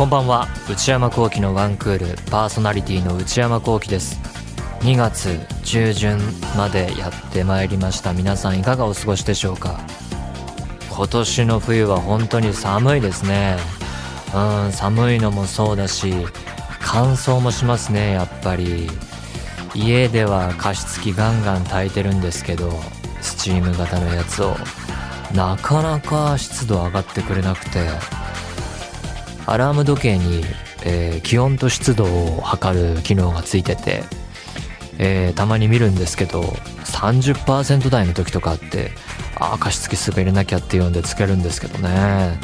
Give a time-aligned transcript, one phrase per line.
[0.00, 0.48] こんばんは。
[0.70, 4.18] 内山聖輝のワンクールパーソナリティの内山聖輝です。
[4.80, 6.18] 2月中旬
[6.56, 8.14] までやってまいりました。
[8.14, 9.78] 皆さんいかがお過ごしでしょうか？
[10.88, 13.58] 今年の冬は本当に寒いですね。
[14.34, 16.14] うん寒いのもそうだし
[16.80, 18.88] 乾燥もしますねやっぱり。
[19.74, 22.72] 家では加湿器ガンガン炊いてるんですけど
[23.20, 24.56] スチーム型のやつを。
[25.34, 27.86] なかなか湿度上がってくれなくて。
[29.46, 30.44] アラーム時計に、
[30.84, 34.02] えー、気温と湿度を測る機能がついてて、
[34.98, 38.92] えー、たまに見るんですけど30%台の時とかあって
[39.36, 42.38] ああ加湿器すぐ入れなきゃっていうんでつけるんですけどね。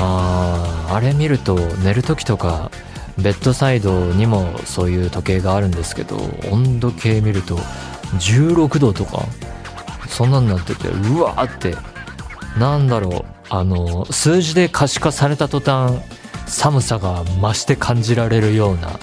[0.00, 2.72] ああれ見ると寝る時とか
[3.16, 6.16] ベッドサイドにもそういう時計があるんですけど
[6.50, 7.56] 温度計見ると
[8.18, 9.22] 16度とか
[10.08, 11.94] そんなんなっててうわーって。
[12.58, 13.33] なんだろう。
[13.50, 16.00] あの数字で可視化された途端
[16.46, 18.98] 寒さが増して感じられるような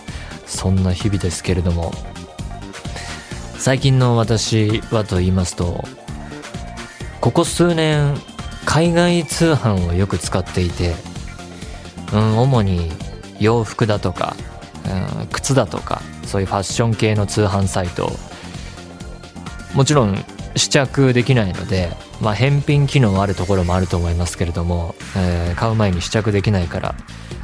[0.46, 1.92] そんな日々ですけれども。
[3.62, 5.84] 最近の私はと言いますと
[7.20, 8.16] ここ数年
[8.66, 10.96] 海外通販をよく使っていて、
[12.12, 12.90] うん、主に
[13.40, 14.36] 洋服だとか、
[15.20, 18.10] うん、靴だとかそういうファッション系の通販サイト。
[19.76, 20.18] もちろん
[20.56, 26.96] 試着できないので、まあ、返品機能あるところもあると思いますけれども、えー、買う前に試着できないから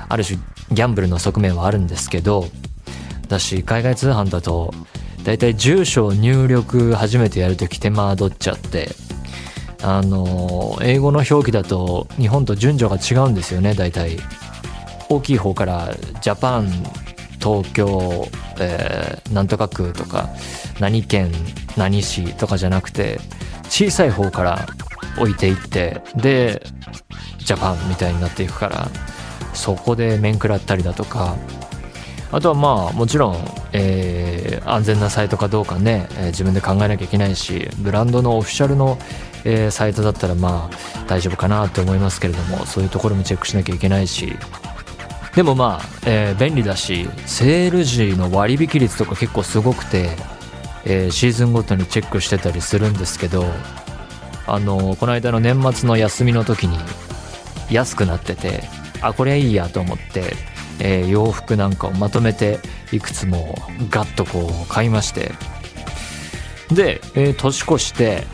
[0.10, 0.38] ある種
[0.72, 2.46] ギャンブルの側面はあるんですけど
[3.28, 4.74] だし海外通販だと
[5.24, 8.90] 大体住所を入力初めてやるとき手間取っちゃって
[9.82, 14.18] あの英語の表記だと日本と順序が違うんですよね大体。
[15.10, 16.70] 大きい方からジャパン
[17.40, 18.28] 東京、
[18.60, 20.30] えー、なんとか区とか。
[20.80, 21.32] 何県
[21.76, 23.20] 何市とかじゃなくて
[23.70, 24.68] 小さい方から
[25.18, 26.62] 置いていってで
[27.40, 28.88] ジャパンみたいになっていくから
[29.54, 31.36] そこで面食らったりだとか
[32.32, 33.36] あとはまあもちろん、
[33.74, 38.98] えー、安全なサイトかどうかね、えー、自分で考えなきゃいけないしブランドのオフィシャルの、
[39.46, 44.34] えー、サイトだったらまあ大丈夫かなって思いますけれどもそういうところもチェックしなきゃいけないし
[45.36, 50.10] でもまあ、えー、便利だしセール時の割引率とか結構すごくて、
[50.90, 53.46] えー、シーズンごとにチェックしてたりするんですけど
[54.48, 56.78] あのこの間の年末の休みの時に
[57.70, 58.64] 安くなってて
[59.02, 60.34] あこれいいやと思って、
[60.80, 62.60] えー、洋服なんかをまとめて
[62.94, 63.56] いくつも
[63.90, 65.34] ガッとこう買いまして。
[66.70, 68.26] で、えー、年越して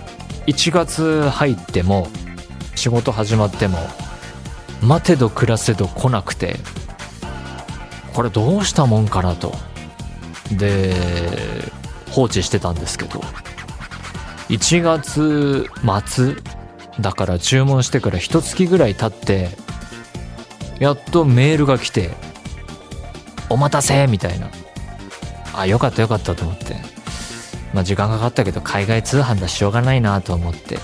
[0.48, 2.08] 1月入っても
[2.76, 3.78] 仕事始まっても
[4.82, 6.58] 待てど暮らせど来なくて
[8.14, 9.54] これどうしたもんかなと。
[10.52, 10.94] で
[12.14, 13.22] 放置してたんですけど。
[14.50, 15.68] 1月
[16.06, 16.36] 末
[17.00, 19.50] だから注文してから一月ぐらい経って
[20.80, 22.12] やっとメールが来て
[23.50, 24.48] 「お待たせ!」みたいな。
[25.56, 26.76] あよかったよかったと思って。
[27.74, 30.78] まあ時間かかったけど海外通販だしょうがないなと思って。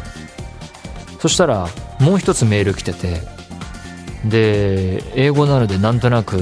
[1.20, 1.68] そしたら
[2.00, 3.22] もう一つメール来てて。
[4.26, 6.36] で英語なのでなんとなく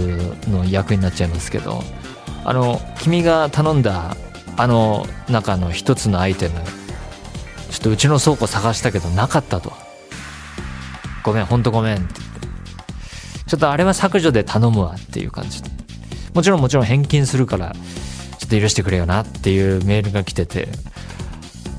[0.48, 1.84] の役になっちゃいますけど。
[2.46, 4.16] あの君が頼んだ
[4.58, 6.56] あの中の一つのアイテム。
[7.70, 9.72] ちょっとうちの倉庫探したけどなかったと。
[11.24, 12.14] ごめんほんとごめんってって。
[13.48, 15.62] ちょっとあれは削除で頼むわっていう感じ。
[15.62, 15.70] で
[16.34, 17.76] もちろんもちろん返金するから
[18.40, 20.68] ちょっと許してくれよなっていうメールが来てて。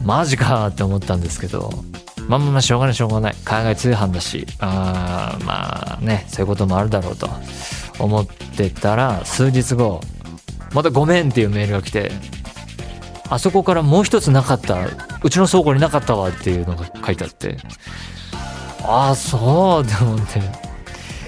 [0.05, 1.85] マジかって思ったんですけど。
[2.29, 3.35] まあまあまあしょうがないしょうがない。
[3.45, 4.47] 海外通販だし。
[4.61, 7.29] あまあねそういうこともあるだろうと
[7.99, 10.01] 思ってたら数日後
[10.73, 12.13] またごめんっていうメールが来て。
[13.31, 14.87] あそこからもう一つなかった
[15.23, 17.57] うちの倉庫になかったわっていうのが書いてあって。
[18.85, 20.69] ああそうって思って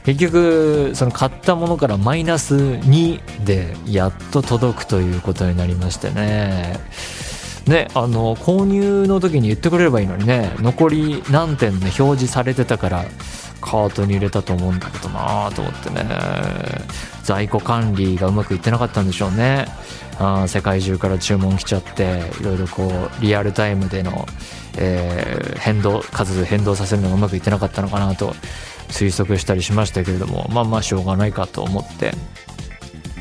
[0.04, 6.80] 結局その買ったものからマイナス2でやっと届くということになりましてね。
[7.66, 10.54] ね、あの購入の時に言ってくれればいいのにね。
[10.60, 13.04] 残り何点ね表示されてたから
[13.60, 16.06] カートに入れたと思うんだけどなと思ってね。
[17.30, 19.66] 在庫管理がうまくいってなかったんでしょうね。
[20.18, 24.26] あ世界中から注文来ちゃっていろいろこうリアルタイムでの、
[24.76, 28.34] えー、変動数変動させるのがうまくいってなかったのかなと
[28.88, 32.12] 推測したりしましたけれどもまあまあしょうがないかと思って。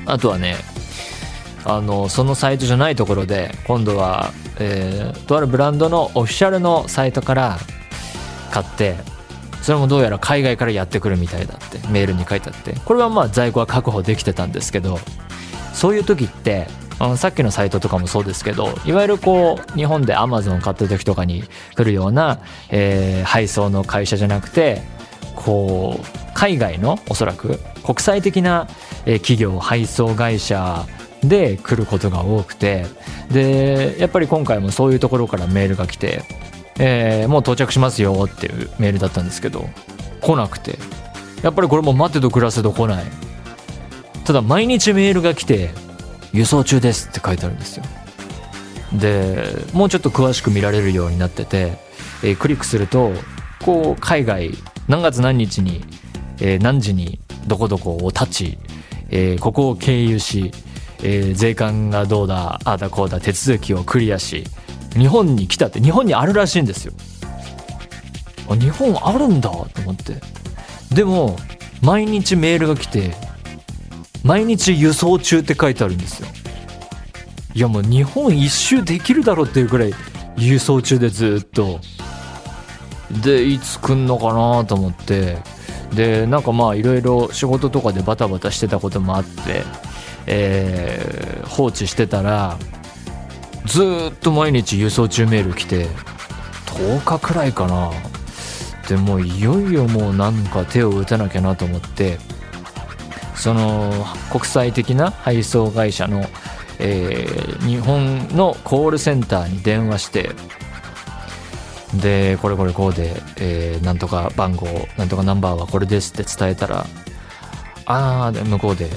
[0.07, 0.55] あとはね
[1.63, 7.59] あのそのサイトじゃないところで今度は、えー、とあるブランドのオフィシャルのサイトから
[8.51, 8.95] 買って
[9.69, 12.73] それもどうやら海外からやってくるみたいだってメールに書いてあって。
[12.85, 14.97] これはまあ在庫は確保できてたんですけど
[15.75, 16.65] そういう時って
[17.17, 21.43] さっきのサイトとかもそうですけどいわゆるこう日本で Amazon 買った時とかに
[21.75, 22.39] 来るような、
[22.71, 24.81] えー、配送の会社じゃなくて
[25.35, 28.67] こう海外のおそらく国際的な
[29.05, 30.87] 企業配送会社
[31.21, 32.87] で来ることが多くて
[33.31, 36.23] でやっぱり今回もそういうところからメールが来て、
[36.79, 39.69] えー、もう到着しますよっていうメールだったんですけど
[40.21, 40.79] 来なくて。
[41.43, 43.05] やっぱりこれも待てど暮らせど来ない。
[44.25, 45.71] ただ毎日メールが来て
[46.33, 47.83] 輸送中ですって書いてあるんですよ。
[48.93, 51.77] でもうちょっと詳しく見られるようになってて、
[52.23, 53.11] えー、クリックすると
[53.63, 54.51] こう海外
[54.87, 55.83] 何月何日に、
[56.41, 58.57] えー、何時にどこどこを立ち、
[59.09, 60.51] えー、ここを経由し、
[61.03, 64.43] えー、税関がどうだああだこうだ手続きをクリアし
[64.93, 66.93] 日本に来たって日本にあるらしいんですよ。
[68.49, 70.21] あ日本あるんだと思って。
[70.93, 71.37] でも
[71.81, 73.13] 毎日メールが来て
[74.23, 76.27] 毎日輸送中って書いてあるんですよ。
[77.53, 79.93] いやもう日本一周できるだろうっていうくらい
[80.37, 81.79] 輸送中でずっと。
[83.23, 85.37] でいつ来んのかなと思って。
[85.93, 89.63] でなんかまあいろいろ仕事とかでバタバタしてたこともあって、
[90.27, 92.57] えー、放置してたら
[93.69, 95.87] ずっと毎日輸送中メール来て
[96.65, 97.91] 10日くらいかな。
[98.87, 102.17] でもいよいよもうなんか手を打たなきゃなと思って
[103.35, 103.93] その
[104.31, 106.25] 国際的な配送会社の、
[106.79, 110.31] えー、日本のコールセンターに電話して
[112.01, 114.65] でこれこれこうで、えー、なんとか番号
[114.97, 116.87] なんとかナンバーはこれですって伝えたら
[117.85, 118.89] ああ向こうで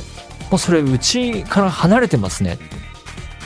[0.50, 2.58] もうそれうちから離れてますね。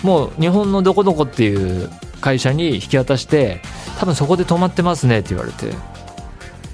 [0.07, 3.61] もう日本のどこどこっていう会社に引き渡して
[3.99, 5.67] 多分そこで止まってますねって言われて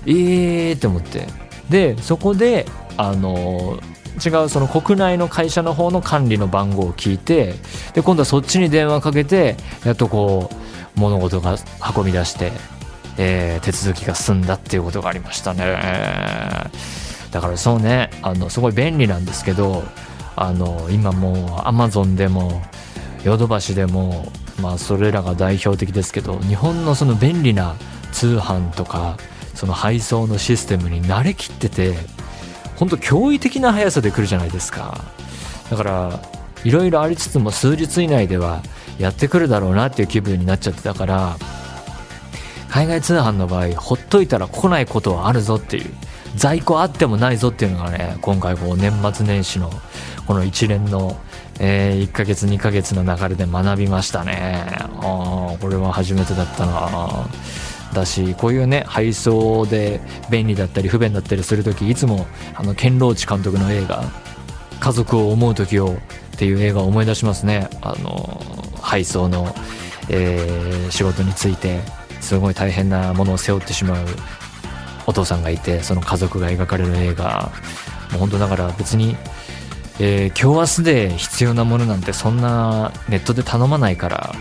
[0.06, 1.26] ええー、って思って。
[1.70, 2.67] でそこで
[2.99, 3.81] あの
[4.23, 7.55] 違うその国内の会社の方の管理の番号を聞いて
[7.94, 9.56] で今度はそっちに電話かけて
[9.87, 11.56] やっとこう物事が
[11.96, 12.52] 運び出して、
[13.17, 15.64] えー、手続きが進んだっていうことがありましたね。
[17.31, 19.82] だからそうねあのすごい便利なんですけど
[20.37, 22.61] あの今もうアマゾンでも
[23.25, 24.31] ヨドバシでも
[24.61, 27.77] まあそれらが代表的ですけど日本のその便利な
[28.13, 29.17] 通販とか
[29.55, 31.95] その配送のシステムに慣れきってて
[32.77, 35.05] 本当驚異的な速さで来るじゃないですか。
[35.71, 36.21] だから
[36.65, 38.63] いろいろありつつも数日以内では
[38.99, 41.37] やってくるだろうなっていう気分になっちゃってたから
[42.69, 45.91] 海外通販の場合ほっといたら来ないことはあるぞっていう
[46.37, 49.71] 在庫あってもないぞっていうのがね今回こう年末年始の
[50.27, 51.17] この一連の、
[51.64, 54.67] えー、1ヶ月2ヶ月の流れで学びましたね。
[55.00, 57.25] あこれは初めてだったな。
[57.94, 64.03] だしこういうね配送で便利だったり不便だったりする時いつもあのケンローチ監督の映画
[64.81, 65.93] 「家族を思う時を」
[66.35, 67.69] っていう映画を思い出しますね。
[67.81, 68.43] あの
[68.81, 69.55] 配送の、
[70.08, 71.81] えー、仕事について
[72.20, 74.06] すごい大変なものを背負ってしまう
[75.06, 77.53] お父さんがいてその家族が描かれる映画。
[78.12, 79.17] もう本当だから別に、
[79.99, 84.35] えー、今日明日で必要なものなんてそんなネットで頼まないから。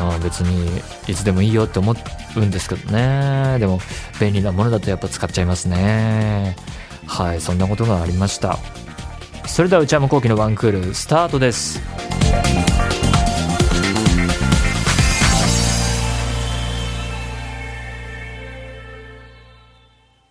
[0.00, 1.94] あ別にいつでもいいよって思
[2.36, 3.58] うんですけどね。
[3.58, 3.80] でも
[4.20, 6.56] 便利なものだとやっぱ使っちゃいますね。
[7.06, 8.58] はいそんなことがありました。
[9.46, 11.82] それでは内山昂輝のワンクールスタートです。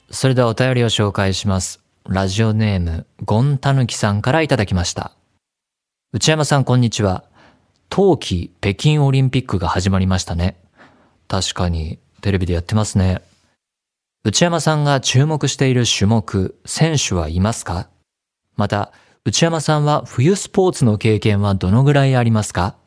[0.10, 1.87] それではお便りを紹介します。
[2.10, 5.12] ラジオネーム、ゴンタヌキさんからいただきました。
[6.14, 7.26] 内山さんこんにちは。
[7.90, 10.58] 冬季北京オリンピックが始まりましたね。
[11.28, 13.22] 確かにテレビでやってますね。
[14.24, 17.90] 内山さんが注目している種目、選手はいますか？
[18.56, 18.94] また、
[19.26, 22.78] 内山さんは冬スポーツの経験はどのぐらいありますか？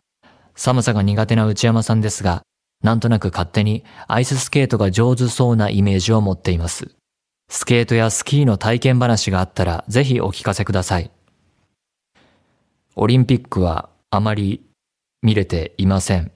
[0.56, 2.40] 寒さが苦手な内山さんですが、
[2.82, 6.94] なんとなく勝手にアイススケートが上手そうなイメージを持っています。
[7.52, 11.10] スケートやスキーの体験話があったらぜひお聞かせください。
[12.94, 14.64] オリンピックはあまり
[15.20, 16.30] 見れていません。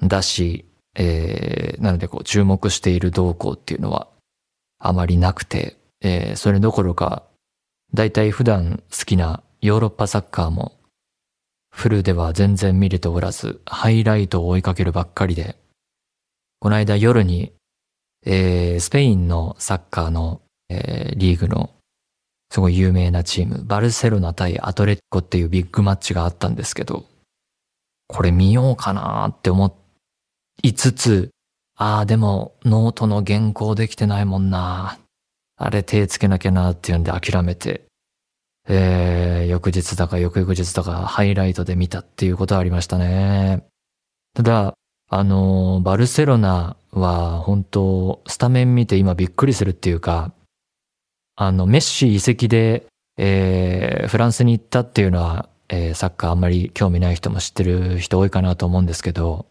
[0.00, 0.64] だし、
[0.94, 4.06] えー、なのでこう注目している動向っていうのは
[4.78, 7.24] あまりなくて、えー、それどころか、
[7.92, 10.78] だいたい普段好きなヨーロッパサッカーも
[11.74, 15.56] フルでは全然見れておらず、ハイライトを追いかけるばっかりで、
[16.60, 17.52] この間夜に
[18.24, 21.70] えー、スペインのサッカーの、えー、リーグの
[22.50, 27.06] すごい有名なチーム、バルセロナ対アトレティコっていうビッグマッチがあったんですけど、
[28.08, 29.74] これ見ようかなって思
[30.62, 31.30] いつつ、
[31.76, 34.98] ああ、でもノートの原稿できてないもんな。
[35.56, 37.86] あれ手つけなきゃなっていうんで諦めて、
[38.68, 43.64] えー、翌日だか翌々日だかハイライトで見たっていうことはありましたね。
[44.34, 44.74] ただ、
[45.14, 50.32] あの、バルセロナは本当、スタメン見て今びっくりするっていうか、
[51.36, 52.86] あの、メッシ移籍で、
[53.18, 59.44] えー、フランスに行ったっていうのは、えー、サッカーあんまり興味ない人も知ってる人多いかなと思うんですけど、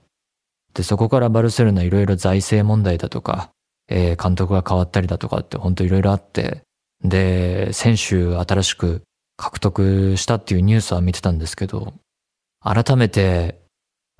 [0.73, 3.51] で、そこからバルセロナいろいろ財政問題だとか、
[3.87, 6.63] えー、監督が変わったりだとかって本当いろいろあって、
[7.03, 9.03] で、選手新しく
[9.37, 11.93] 獲得したっていうニュースは見てたんですけど、
[12.63, 13.60] 改めて、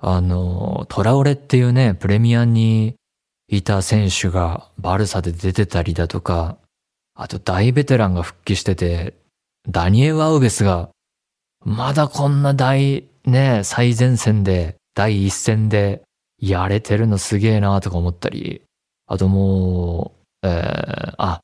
[0.04, 2.96] あの、トラオレっていうね、プレミアに
[3.46, 6.58] いた選手がバルサで出てたりだとか、
[7.14, 9.14] あと大ベテランが復帰してて、
[9.68, 10.90] ダニエル・アウベスが、
[11.64, 16.02] まだこんな大、ね、最前線で、第一線で
[16.36, 18.62] やれてるのすげえなとか思ったり、
[19.06, 21.40] あともう、えー、あ、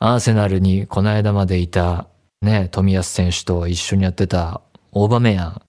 [0.00, 2.08] アーセナルにこの間までいた
[2.42, 5.62] ね、富安選手と一緒にやってたオーバメヤン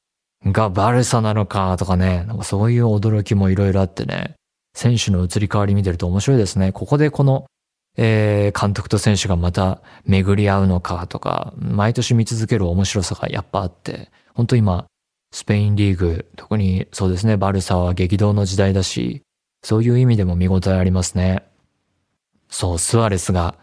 [0.45, 4.35] がバルサなのかとかね、なんかそういう驚きもいろいろあってね、
[4.75, 6.71] 選手の移り変わり見てると面白いですね。
[6.71, 7.45] ここでこの、
[7.97, 14.85] えー、監督と選手がまた巡り合うのかとか、毎年見続ける面白さがやっぱあって、本当今、
[15.31, 19.21] スペインリーグ、特にそうですね、バルサは激動の時代だし、
[19.63, 21.43] そういう意味でも見応えありますね。
[22.49, 23.55] そう、スアレスが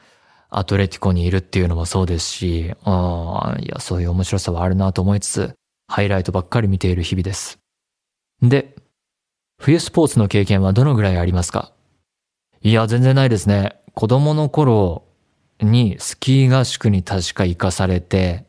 [0.51, 5.55] アトレティコにいるっていうのもそうですし、あいや、そういう面白さはあるなと思いつつ、
[5.93, 7.59] ハイライトばっかり見ている日々です。
[8.41, 8.75] で、
[9.61, 11.71] 冬スポーツの経験はどのぐらいありますか？
[12.63, 13.77] いや、全然ないですね。
[13.93, 15.05] 子供の頃
[15.61, 18.47] にスキー合宿に確か行かされて、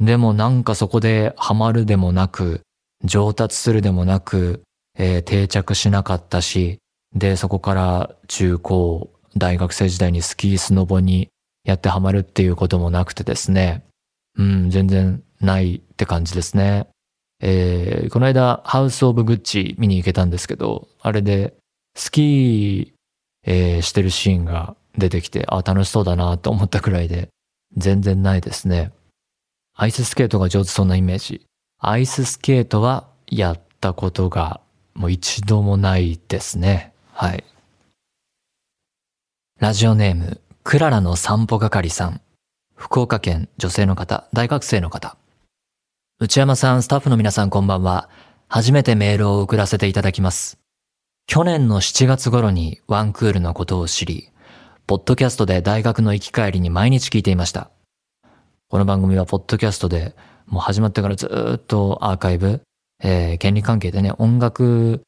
[0.00, 2.62] でもなんかそこでハマるでもなく、
[3.04, 4.62] 上達するでもなく、
[4.98, 6.78] えー、定着しなかったし、
[7.14, 11.28] で、そこから中高、大学生時代にスキースノボに
[11.62, 13.86] やってハマるっていうこともなくてですね。
[14.36, 16.88] うん、全然ないって感じですね。
[17.40, 21.54] えー、この間、ハウス・オブ・グッチ見に行けたんですけど、あれで、
[21.94, 22.92] スキー、
[23.44, 27.28] えー、してるシーンが出てきて、あ、楽しそうだなと思ったくらいで、
[27.76, 28.92] 全然ないですね。
[29.74, 31.46] アイススケートが上手そうなイメージ。
[31.78, 34.60] アイススケートはやったことが
[34.94, 36.92] もう一度もないですね。
[37.12, 37.44] はい。
[39.58, 42.20] ラジオネーム、クララの散歩係さん。
[42.74, 45.16] 福岡県女性の方、大学生の方。
[46.22, 48.10] 内山さん、スタッフの皆さんこんばんは。
[48.46, 50.58] 初めてメールを送らせていただきます。
[51.26, 54.28] 去年の7月頃にワンクールのことを知り、
[54.86, 57.70] ポッドキャストで大学の行き帰りに毎日聞いていました。
[58.68, 62.60] この番組はポッドキャストでもう始まってからずっとアーカイブ、
[63.02, 65.00] えー、権利関係でね、音楽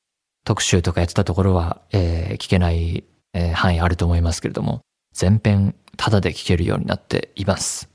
[0.47, 3.05] 特集とかやってたところは、えー、聞けない、
[3.35, 4.81] えー、範囲あると思いますけれども、
[5.13, 7.92] 全編タダで聞けるようになっています。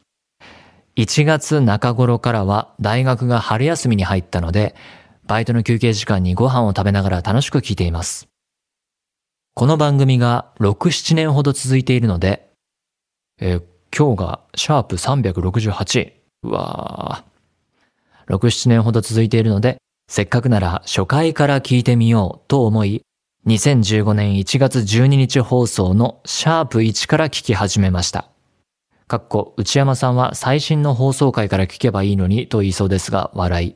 [0.97, 4.75] 1月中頃からは大学が春休みに入ったので、
[5.27, 8.27] バイトの休憩時間にご飯を食べながら楽しく聞いています。
[9.53, 12.49] この番組が6、7年ほど続いているので、
[13.39, 13.63] えー、
[13.95, 16.13] 今日がシャープ368。
[16.43, 18.35] うわー。
[18.35, 19.77] 6、7年ほど続いているので、
[20.09, 23.03] せっかくなら初回から聞いてみようと思い、
[23.45, 28.29] 2015年1月12日放送のシャープ1から聞き始めました。
[29.07, 33.75] かっこ、内山さんは最新の放送回から聞けばいいのにと言いそうですが、笑い。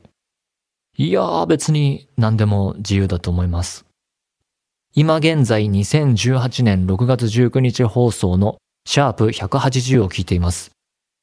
[0.98, 3.86] いやー別に何でも自由だと思います。
[4.94, 10.72] 今現在2018年6月19日放送のシャープ180を聞いています。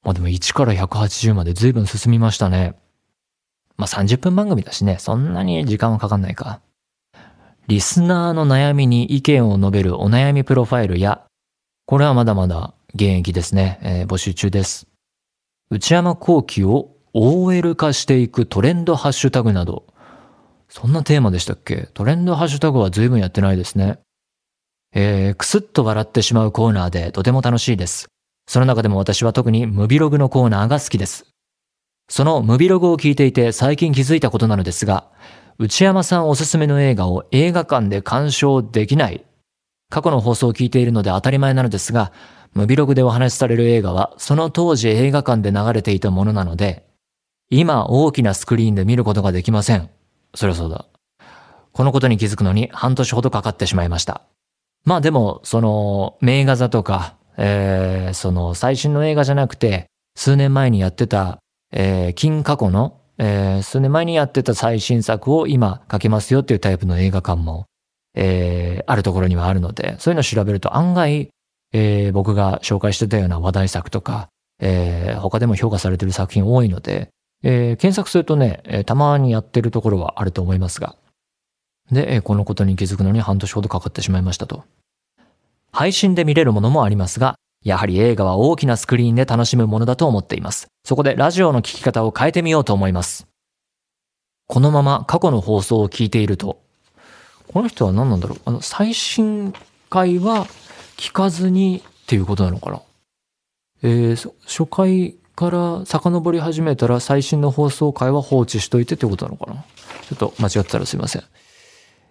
[0.02, 2.76] まあでも1から180まで随分進みましたね。
[3.76, 6.62] まあ30分番組だしね、そんなに時間はかかんないか。
[7.66, 11.26] リスナーの悩みに意見を述べるお悩みプロファイルや、
[11.84, 14.86] これはまだまだ現役ですね、えー、募集中です。
[15.70, 19.86] 内山幸喜を OL 化していくトレンドハッシュタグなど、
[20.68, 21.88] そんなテーマでしたっけ？
[21.94, 23.98] トレンドハッシュタグは随分やってないですね。
[24.94, 28.06] えー、くすっと笑ってしまうコーナーでとても楽しいです。
[28.46, 31.26] その中でも私は特にムビログのコーナーが好きです。
[32.08, 35.10] そのムビログを聞いていて最近気づいたことなのですが、
[35.58, 39.26] 内山さんおすすめの映画を映画館で鑑賞できない。
[39.90, 42.12] 過去の放送を聞いているので当たり前なのですが、
[42.58, 46.86] ムビログでお話しされる映画はその当時映画館で流れていたものなので、
[47.50, 49.88] 今大きなスクリーンで見ることができません。
[50.34, 50.86] そりゃそうだ。
[51.72, 54.22] このことに気づくのに半年ほどかかってしまいました。
[54.84, 59.86] まあでも、その、名画座とか、えー、その最新の映画じゃなくて、
[60.16, 61.38] 数年前にやってた、
[61.72, 67.66] えー、金過去のえー、数年前にやってた最新作を今書けますよっていうタイプの映画館も、
[68.14, 71.28] えー、あるところにはあるので、そういうのを調べると案外、
[71.72, 74.28] えー、僕が紹介してたような話題作とか、
[74.60, 77.10] えー、他でも評価されてる作品多いので、
[77.42, 80.96] えー、検索するとね、えー、たまにやってるところはあると思いますが。
[81.92, 84.64] で、えー、このことに気づくのに半年ほどかかってしまいましたと。
[85.72, 90.68] 配信で見れるものもありますが、やはり映画は大きなスクリーンで楽しむものだと思っています。
[90.84, 93.26] そこでラジオの聞き方を変えてみようと思います。
[94.46, 96.60] このまま過去の放送を聞いていると、
[97.52, 98.40] この人は何なんだろう？
[98.44, 99.52] あの、最新
[99.90, 100.46] 回は
[100.98, 102.82] 聞かずにっていうことなのかな？
[103.82, 109.64] えー、初回から遡り始めたら最新の放送回は放置しといてってことなのかな？
[110.08, 111.22] ちょっと間違ってたらすいません。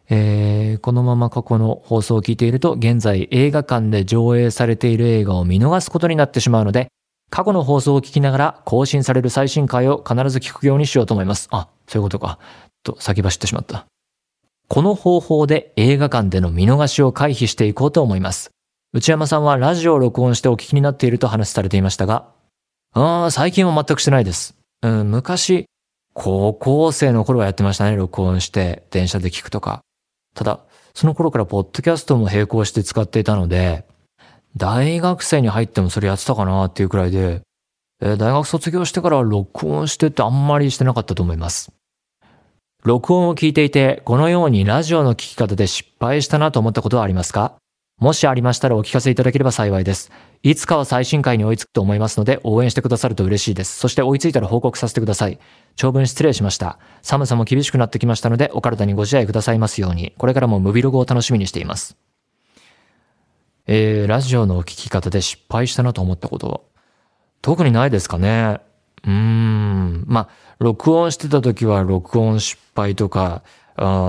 [0.09, 6.87] えー、このまま過去の放送を聞いていると、現在映画館で上映されている映画を見逃すことになってしまうので、
[7.29, 11.49] 過去の放送を聞きながら更新される最新回を必ず聞くようにしようと思います。
[11.51, 12.39] あ、そういうことか。
[12.83, 13.85] と先走ってしまった。
[14.69, 18.51] この方法で映画館での見逃しを回避していこうと思います。
[18.93, 22.29] 内山さんはラジオを録音してお聞きになっていると話されていましたが、
[22.93, 24.55] ああ、最近は全くしてないです。
[24.81, 25.65] うん、昔、
[26.13, 29.81] 高校生の頃はやってましたね、録音して電車で聞くとか。
[30.35, 30.61] ただ、
[30.95, 33.85] その頃からポッドキャストも並行して使っていたので、
[34.55, 37.41] 大学生に入ってもそれやってたかなっていうくらいで、
[38.01, 41.73] えー、大学卒業してから録音してってあんまりしてなかったと思います。
[42.83, 47.55] 録音を聞いていて、このようにラジオの聞き方で失敗したなと思ったことはありますか？
[47.99, 50.11] もしありましたらお聞かせいただければ幸いです。
[50.43, 53.79] いつかは最新回に追いつくと思いますので応援してくださると嬉しいです。
[53.79, 55.39] そして追いついたら報告させてください。
[55.75, 56.77] 長文失礼しました。
[57.01, 61.97] 寒さも厳しくなってきましたのでお体にご自愛くださいますように、これからもムビログを楽しみにしています。
[63.65, 66.61] えー、ラジオの聞き方で失敗したなと思ったことは、
[67.41, 68.59] 特にないですかね。
[69.05, 70.03] うーん。
[70.05, 73.41] まあ、録音してた時は録音失敗とか、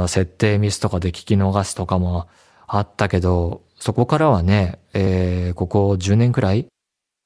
[0.09, 2.29] 設定ミスとかで聞き逃すとかも
[2.67, 6.67] あったけど、そこからはね、えー、ここ10年くらい、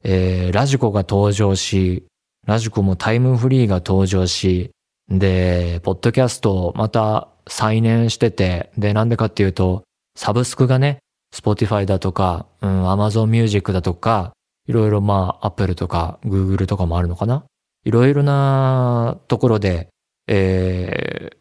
[0.04, 2.04] えー、ラジコが登場し、
[2.46, 4.70] ラジコもタイムフリーが登場し、
[5.08, 9.84] で、ポッドキャストまた再燃してて、で、なんでかっていうと、
[10.16, 10.98] サブスクがね、
[11.34, 14.32] Spotify だとか、うん、Amazon Music だとか、
[14.68, 17.44] いろいろまあ、Apple とか Google とかもあるのかな？
[17.84, 19.88] いろいろなところで、
[20.28, 21.36] えー、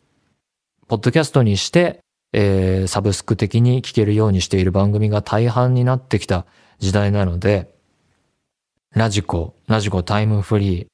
[0.88, 2.00] ポッドキャストにして、
[2.34, 6.46] えー、サブスク的に聞けるようにしている番組が大半になってきた
[6.80, 7.74] 時代なので、
[8.94, 10.88] ラジコ、ラジコタイムフリー、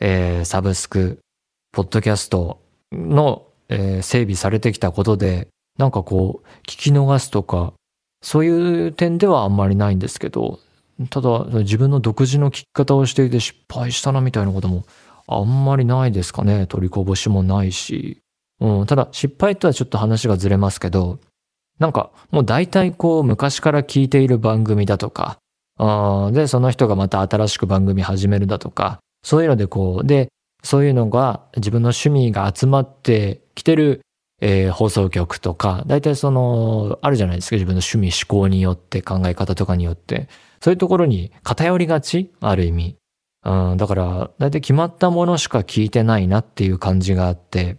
[0.00, 1.20] えー、サブスク、
[1.72, 2.60] ポッドキャスト
[2.92, 7.72] の、えー、整備されてきたことで、なんかこう、聞き逃すとか、
[8.22, 10.60] そういう点ではあんまりないんですけど、
[11.10, 14.84] ただ自分の独自の聞き方をしていて失敗したなみたいなことも
[15.26, 16.66] あんまりないですかね。
[16.66, 18.20] 取りこぼしもないし。
[18.64, 21.18] うん、ただ失敗とはちょっと話がずれますけど、
[21.78, 25.36] なんかもう大体こう昔から聞いている番組だとか、
[25.76, 30.28] あで、その人がまた新しく番組始めるだとか、そういうのでこう、で、
[30.62, 34.00] そういうのが自分の趣味が集まってきてる、
[34.40, 40.28] えー、放送局とか、大体その、あるじゃないですか、自分の趣味思考によって考え方とかによって、
[40.62, 42.96] そういうところに偏りがちある意味。
[43.44, 47.76] うん、だから、大体決まったものしか聞いてないなっていう感じがあって、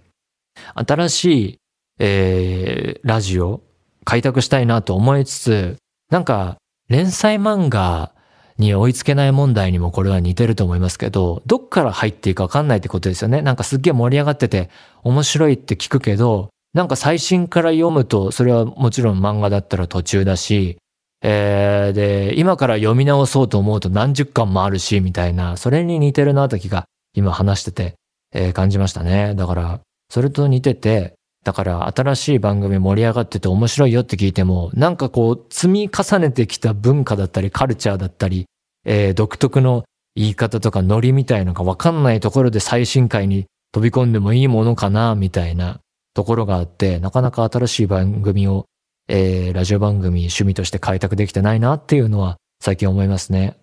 [0.74, 1.60] 新しい、
[2.00, 3.62] えー、ラジオ
[4.04, 5.78] 開拓したいなと思いつつ、
[6.10, 6.58] なんか
[6.90, 8.14] 連載漫画
[8.58, 13.42] に追いつけない問題にもこれは似てると思いますけど、どっから入っていいかわかんないってことですよね。
[13.42, 14.70] なんかすっげえ盛り上がってて
[15.04, 20.78] 面白いって聞くけど、なんか最新から読むと、それはもちろん漫画だったら途中だし、
[21.22, 27.96] えー、で、今から読み直そうと思うと何十巻もあるし、みたいな、それに似てるなと気が今話してて、
[28.34, 29.34] えー、感じましたね。
[29.36, 29.80] だから、
[30.16, 38.46] それと似てて、だから新しい番組盛り上がってて面白いよって聞いても、なんかこう積み重ねてきた文化だったりカルチャーだったり、
[38.86, 39.84] えー、独特の
[40.16, 45.82] 言い方とかノリみたいのがわかんないところで最新回に飛び込んでもいいものかな、みたいな
[46.14, 48.68] ところがあって、なかなか新しい番組を、
[49.10, 53.58] えー、ラジオ番組趣味として開拓できてないなっていうのは最近思いますね。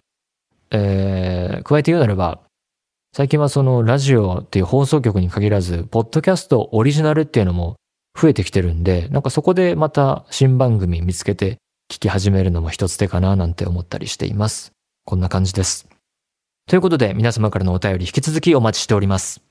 [0.71, 2.41] えー、加えて言うならば、
[3.15, 7.77] 最近はそのラジオっていう放送局に限らず、ポッドキャストオリジナルっていうのも
[8.19, 11.59] 増えてきてるんで、なんかそこでまた新番組見つけて
[11.93, 14.73] 聞き始めるのも一つ手かななんて思ったりしています。
[15.05, 15.87] こんな感じです。
[16.67, 19.43] ということで皆様からのお便り引き続きお待ちしております。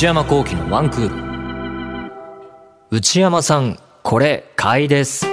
[0.00, 2.10] 内山幸喜のワンクール。
[2.90, 5.26] 内山さんこれ買いです。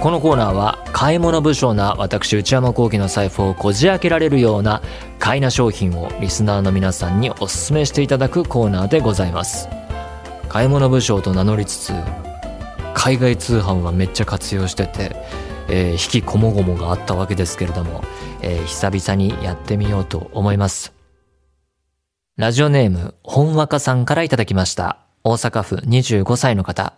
[0.00, 4.82] このコーナーは買い物不詳な私内山幸喜の財布をこじ開けられるような
[5.18, 9.70] 買いな商品をリスナーの皆さんにお勧めしていただくコーナーでございます。
[10.50, 11.94] 買い物不詳と名乗りつつ
[12.92, 15.16] 海外通販はめっちゃ活用してて
[15.70, 18.04] えー、引きこもごもがあったわけですけれども、
[18.42, 20.99] えー、久々にやってみようと思います。
[22.40, 25.00] ラジオネーム、本若さんからいただきました。
[25.24, 26.94] 大阪府25歳の方。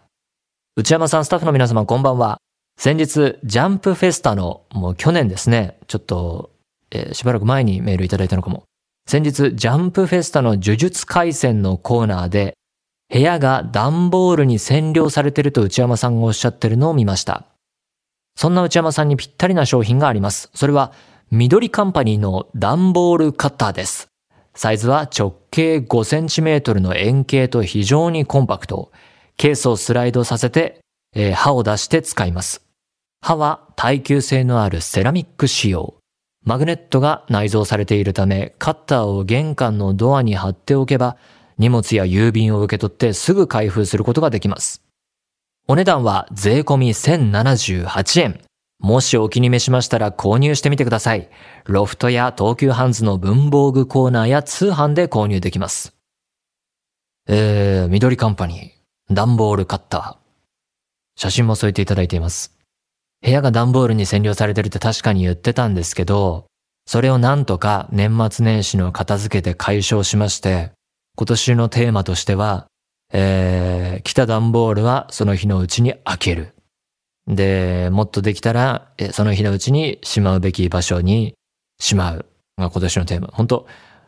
[0.77, 2.39] 内山さん、スタッフの皆様、こんばんは。
[2.79, 6.53] 先日、ジャンプフェスタの、もう去年ですね、ちょっと、
[6.93, 8.63] えー、しばらく前にメールいただいたのかも。
[9.09, 12.55] 先日、ジャンプフェスタの呪術回戦のコーナーで、
[13.13, 17.47] 部屋が段ボールに占領されてると内山さんがおっしゃってるのを見ました。
[18.37, 20.53] そんな内山さんにぴったりな商品があります。
[20.55, 20.93] それは、
[21.33, 24.12] 緑カンパニーの段ボールカッターです。
[24.55, 28.93] サイズは直径5センチメートルの円形と非常にコンパクト。
[29.37, 30.81] ケースをスライドさせて、
[31.15, 32.63] えー、刃を出して使います。
[33.23, 35.95] 刃は耐久性のあるセラミック仕様。
[36.45, 41.17] マグネットが内蔵されているため、カッターを玄関のドアに貼っておけば、
[41.57, 44.83] 荷物や郵便を受け取ってすぐ開封することができます。
[45.69, 48.41] お値段は税込み1078円。
[48.83, 51.31] もしお気に召しましたら購入してみてください。
[51.65, 55.95] ロフトや東急ハンズの文房具コーナーや通販で購入できます。
[57.29, 60.23] えー、緑カンパニー、段ボールカッター。
[61.15, 62.59] 写真も添えていただいています。
[63.23, 66.47] 部屋が段ボールに占領されてるって確かに言ってたんですけど、
[66.85, 70.73] それをなんとか年末年始の片付けて解消しまして、
[71.15, 72.67] 今年のテーマとしては、
[73.13, 76.55] えー、来た段ボールはその日のうちに開ける。
[77.27, 81.35] で、もっとできたら、その日のうちにしまうべき場所に
[81.81, 82.27] しまう
[82.59, 83.29] が今年のテーマ。
[83.33, 83.67] 本当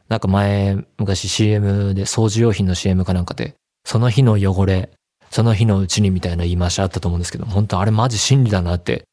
[0.08, 4.90] なんか前、昔 CM で掃除用品の CM かなんかで、その日の汚れ、
[5.30, 9.04] その日のうちにみたいな言い回しあったと思うんですけど、本当あれマジ真理だなって、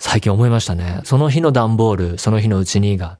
[0.00, 1.00] 最近思いましたね。
[1.04, 3.18] その日の段ボール、その日のうちにが、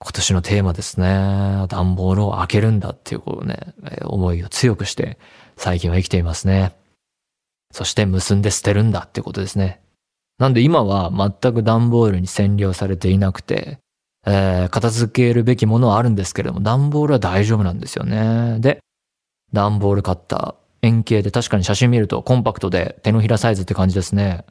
[0.00, 1.66] 今年のテーマですね。
[1.68, 5.18] 段ボールを開けるんだっていうこうね、思いを強くして、
[5.56, 6.72] 最近は生きていますね。
[7.72, 9.80] そして結んで捨てるんだってことですね。
[10.38, 13.78] なんで今は全く段ボールに占領されていなくて、
[14.26, 18.58] えー、片付けるべきものはあるんですけれども、段ボールは大丈夫なんですよね。
[18.60, 18.78] で、
[19.52, 24.44] 段ボールカッター、円形で確かに写真見るとコンパクトで手のひらサイズって感じですね。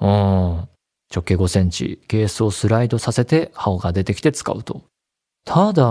[0.00, 0.68] うん。
[1.14, 4.82] 直径5センチ、ケースをスライドさせて刃が出てきて使うと。
[5.44, 5.84] ただ、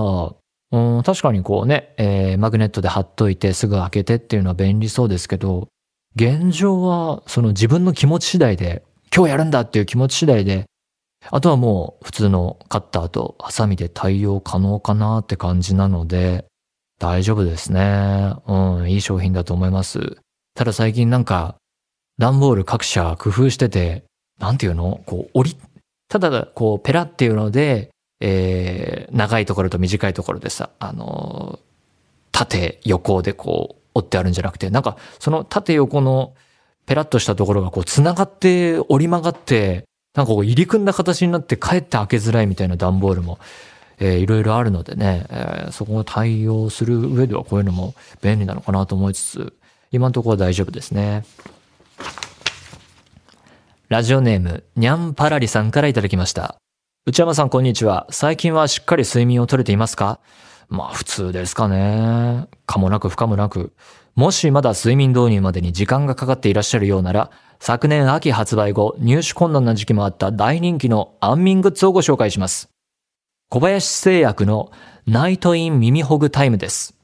[0.72, 5.68] うん、確かにこうね、えー、マグネットで貼っといてすぐ開けてっていうのは便利そうですけど、
[6.16, 8.84] 現状はその自分の気持ち次第で、
[9.16, 10.66] 今日やるんだっていう気持ち次第で、
[11.32, 16.46] あとはもう普通のカッターとハサミで対応可能かなって感じなので、
[17.00, 18.34] 大丈夫ですね。
[18.46, 20.18] うん、いい商品だと思います。
[20.56, 21.56] ただ最近なんか、
[22.20, 24.04] 段ボール各社工夫してて、
[24.40, 25.02] なんていうの？
[25.06, 25.58] こう、折り、
[26.10, 31.66] ただこう、ペラっていうので、えー、長いところと短いところでさ、あのー、
[32.32, 36.34] 縦、横でこう、折ってあるんじゃなくて、なんかその縦横の
[36.86, 43.40] ペラッとしたところがこう繋がって折り曲がって、なんかこう入り組んだ形になってかえって開けづらいみたいな段ボールも、
[44.00, 49.54] えー、いろいろあるのでね、えー、そこを対応する上ではこういうのも便利なのかなと思いつつ、
[49.92, 51.24] 今のところは大丈夫ですね。
[53.90, 56.58] ラジオネーム、にゃんぱらりさんからいただきました。
[57.06, 58.08] 内山さんこんにちは。
[58.10, 60.20] 最近はしっかり睡眠をとれていますか？
[60.70, 62.48] まあ普通ですかね。
[62.66, 63.74] かもなく不可もなく。
[64.16, 72.70] もしまだ睡眠導入までに時間がかかっていらっしゃるようなら、昨年秋発売後、入手困難な時期もあった大人気の安眠グッズをご紹介します。
[73.50, 74.72] 小林製薬の
[75.08, 76.96] ナイトイン耳ほぐタイムです。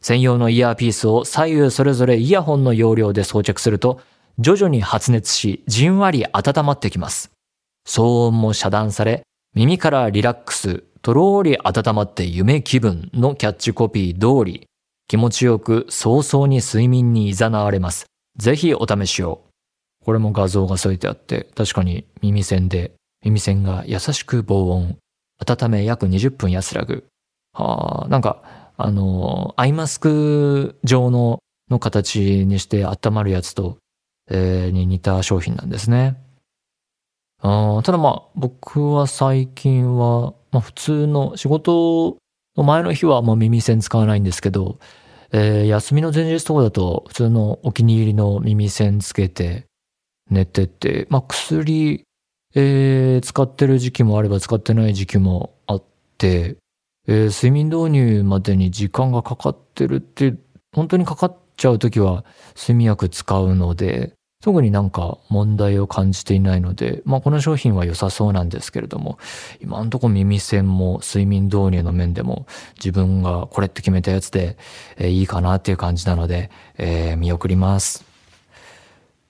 [0.00, 4.00] 専用のイヤーピースを左右それぞれイヤホンの容量で装着すると、
[4.38, 7.32] 徐々に発熱し、じんわり温まってきます。
[7.86, 9.22] 騒音も遮断され、
[9.54, 14.66] 耳からリラックス、とろーり温まって夢気分のキャッチコピー通り、
[15.06, 18.06] 気持ちよく早々に睡眠に誘われます。
[18.36, 19.42] ぜひお試しを。
[20.04, 22.92] これも画像が添えてあって、確かに耳栓で、
[23.24, 24.96] 耳栓が優しく防音。
[25.46, 27.06] 温め約20分安らぐ。
[27.52, 28.42] はあ、なんか、
[28.76, 33.78] あの、アイマスク状のの形にして温まるやつと、
[34.30, 36.16] えー、に似た商品なんですね。
[37.40, 42.16] あただまあ、僕は最近は、まあ普通の仕事
[42.56, 44.78] の前の日はもう耳栓使わないんですけど、
[45.30, 49.66] えー、休みの前日とかだと普通のお気に入りの耳栓つけて
[50.30, 52.04] 寝てて、まあ薬、
[52.54, 55.84] えー、使ってる時期もあれば使ってない時期もあっ
[56.16, 56.56] て、
[57.06, 60.34] えー、睡眠導入までに時間がかかってるって、
[60.74, 62.24] 本当にかかっちゃう時は
[62.56, 69.18] 睡眠薬使うので、特になんか問題を感じていないので、まあこの商品は良さそうなんですけれども、
[69.60, 72.46] 今んとこ耳栓も睡眠導入の面でも
[72.76, 74.56] 自分がこれって決めたやつで、
[74.96, 78.04] えー、いいかなっていう感じなので、えー、見送ります。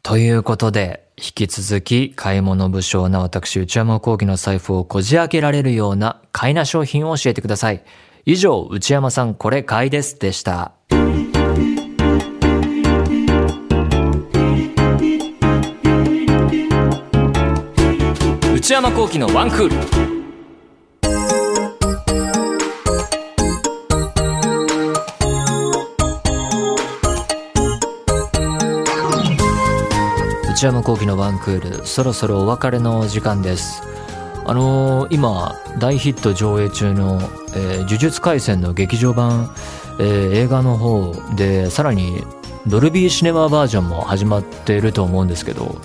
[0.02, 7.82] ということで、引き続き買い物不詳な私内山幸喜の財布をこじ開けられるような買いな商品を教えてください。
[8.24, 10.72] 以上、内山さんこれ買いですでした。
[18.68, 19.76] 内山幸喜のワンクール。
[30.52, 33.82] 内山聖輝のワンクールそろそろお別れの時間です
[34.44, 37.22] あのー、今大ヒット上映中の、
[37.56, 39.50] えー、呪術廻戦の劇場版、
[39.98, 42.22] えー、映画の方でさらに
[42.66, 45.80] ドルビーシネマバージョンも始まっていると思うんですけど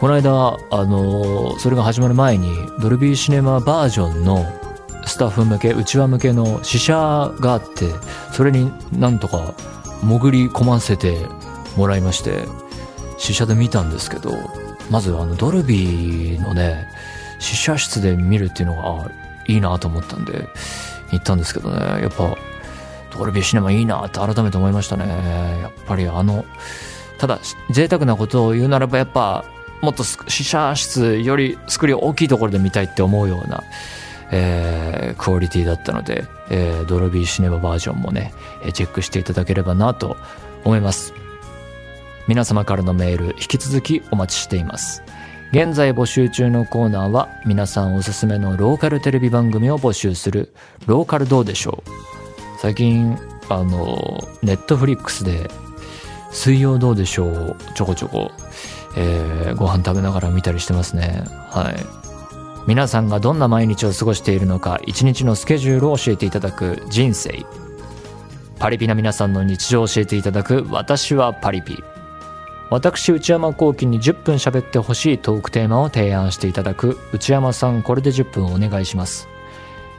[0.00, 4.44] この間あの、それが始まる前にドルビーシネマバージョンの
[5.06, 6.94] スタッフ向け内輪向けの試写
[7.40, 7.86] があって
[8.32, 9.54] それになんとか
[10.02, 11.16] 潜り込ませて
[11.76, 12.44] もらいまして
[13.18, 14.32] 試写で見たんですけど、
[14.90, 16.86] まずあのドルビーのね、
[17.38, 19.10] 試写室で見るっていうのが、あ
[19.46, 20.48] いいなと思ったんで、
[21.12, 22.36] 行ったんですけどね、やっぱ、
[23.16, 25.06] ドルビーシネマいいなって改めて思いましたね。
[25.62, 26.44] やっぱりあの、
[27.18, 27.38] ただ、
[27.70, 29.44] 贅沢なことを言うならば、やっぱ、
[29.82, 33.62] もっと試写室よりスクリーン大きいところで見たいって思うような、
[34.32, 38.32] えー、クオリティだったので、えー、ドルビーシネマバージョンもね、
[38.64, 40.16] えチェックしていただければなと
[40.64, 41.12] 思います。
[42.26, 45.02] 皆様からのメール引き続きお待ちしています。
[45.52, 50.52] 現在募集中のコーナーは皆さんおすすめのローカルテレビ番組を募集する。
[50.86, 51.90] ローカルどうでしょう？
[52.60, 53.16] 最近
[53.48, 55.48] あのネットフリックスで
[56.32, 57.56] 水曜どうでしょう？
[57.76, 58.32] ちょこちょこ、
[58.96, 61.24] えー、ご飯食べながら見たりしてますね。
[61.50, 62.06] はい。
[62.66, 67.44] 皆さんがどんな毎日を過ごしているのか一日のスケジュールを教えていただく人生。
[68.58, 71.82] パリピな皆さんの日常を教えていただく私はパリピ。
[72.68, 79.28] 私内山幸輝に10分喋ってほしいトークテーマを提案していただく内山さんこれで10分お願いします。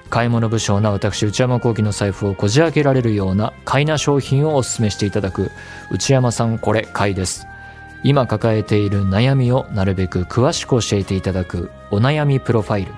[0.09, 5.51] 買い物不詳な私内山幸輝の財布をこじ開けられるような買いな商品をお勧めしていただく
[5.91, 7.47] 内山さんこれ買いです。
[8.03, 12.91] 今抱えている悩みをなるべく詳しく教えていただくお悩みプロファイル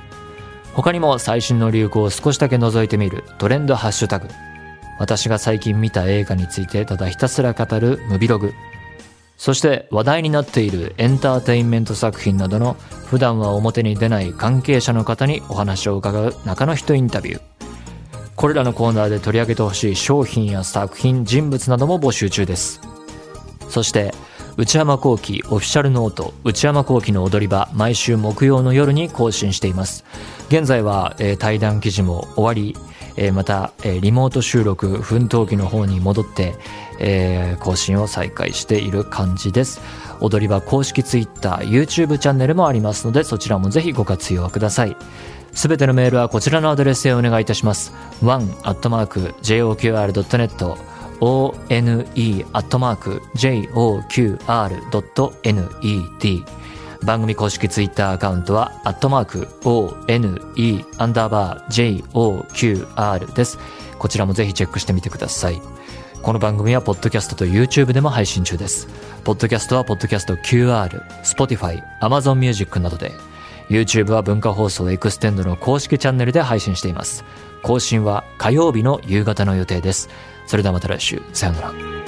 [0.73, 4.27] 他にも最新の流行を少しだけ覗いてみるトレンドハッシュタグ
[4.99, 8.53] 私が最近見た映画についてただひたすら語るムビログ
[9.39, 12.73] そして話題になっているエンターテインメント作品などの
[13.05, 17.41] 普段は表に出ない関係者の方にお話を伺う中の人インタビュー。
[18.35, 22.81] これらのコーナーで取り上げてほしい商品や作品、人物なども募集中です。
[23.69, 24.13] そして、
[24.59, 30.03] 内山幸輝オフィシャルノート内山幸輝の踊り場毎週木曜の夜に更新しています。
[30.49, 32.75] 現在は、えー、対談記事も終わり、
[33.15, 36.55] えー、また、えー、リモート収録奮闘記の方に戻って、
[36.99, 39.79] えー、更新を再開している感じです。
[40.19, 44.97] 踊り場公式 Twitter、YouTube チャンネルもありますのでそちらもぜひご活用ください。
[45.53, 47.93] すべてのメールはこちらのアドレスへお願いいたします。
[48.21, 50.88] one.joqr.net
[51.19, 54.19] one アットマーク joqr.net
[57.03, 63.57] 番組公式ツイッターアカウントは、アットマーク、ONE、アンダーバー、JOQR です。
[63.97, 65.61] こちらもぜひチェックしてみてください。
[66.21, 68.89] この番組は、ポッドキャストと YouTube でも配信中です。
[69.23, 70.89] ポッドキャストは、ポッドキャスト QR、
[71.23, 73.13] Spotify、Amazon Music などで、
[73.69, 77.23] YouTube は文化放送エクステンドの公式チャンネルで配信しています。
[77.63, 80.09] 更新は火曜日の夕方の予定です。
[80.49, 81.98] それではまた来週、さようなら。